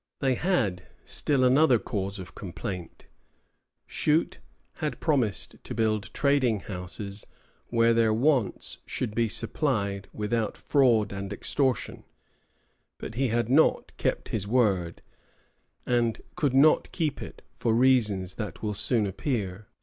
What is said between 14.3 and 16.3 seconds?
word, and